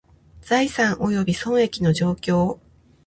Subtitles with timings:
[0.41, 2.57] 財産および損益の状況